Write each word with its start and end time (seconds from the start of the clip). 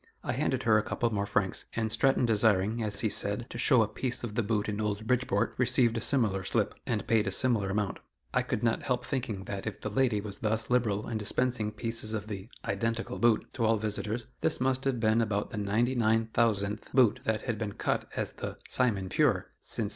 I 0.23 0.31
handed 0.31 0.63
her 0.63 0.79
a 0.79 0.83
couple 0.83 1.13
more 1.13 1.27
francs, 1.27 1.65
and 1.75 1.91
Stratton 1.91 2.25
desiring, 2.25 2.81
as 2.81 3.01
he 3.01 3.09
said, 3.11 3.47
to 3.51 3.59
"show 3.59 3.83
a 3.83 3.87
piece 3.87 4.23
of 4.23 4.33
the 4.33 4.41
boot 4.41 4.67
in 4.67 4.81
old 4.81 5.05
Bridgeport," 5.05 5.53
received 5.59 5.95
a 5.95 6.01
similar 6.01 6.43
slip, 6.43 6.73
and 6.87 7.05
paid 7.05 7.27
a 7.27 7.31
similar 7.31 7.69
amount. 7.69 7.99
I 8.33 8.41
could 8.41 8.63
not 8.63 8.81
help 8.81 9.05
thinking 9.05 9.43
that 9.43 9.67
if 9.67 9.79
the 9.79 9.91
lady 9.91 10.19
was 10.19 10.39
thus 10.39 10.71
liberal 10.71 11.07
in 11.07 11.19
dispensing 11.19 11.71
pieces 11.71 12.15
of 12.15 12.25
the 12.25 12.49
"identical 12.65 13.19
boot" 13.19 13.45
to 13.53 13.63
all 13.63 13.77
visitors, 13.77 14.25
this 14.39 14.59
must 14.59 14.85
have 14.85 14.99
been 14.99 15.21
about 15.21 15.51
the 15.51 15.57
ninety 15.57 15.93
nine 15.93 16.29
thousandth 16.33 16.91
boot 16.93 17.19
that 17.25 17.43
had 17.43 17.59
been 17.59 17.73
cut 17.73 18.09
as 18.15 18.31
the 18.31 18.57
"Simon 18.67 19.07
pure" 19.07 19.51
since 19.59 19.83
1815. 19.83 19.89